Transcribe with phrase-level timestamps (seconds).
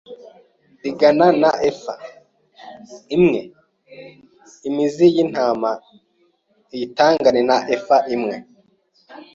[0.81, 1.93] ringana na efa
[3.15, 3.39] imwe
[4.67, 5.71] im zi y intama
[6.73, 8.35] ayitangane na efa imwe